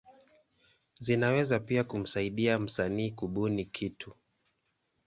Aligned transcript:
Zinaweza 0.99 1.59
pia 1.59 1.83
kumsaidia 1.83 2.59
msanii 2.59 3.11
kubuni 3.11 3.65
kitu. 3.65 4.13